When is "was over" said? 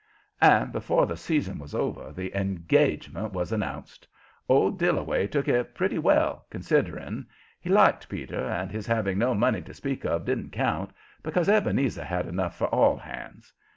1.59-2.11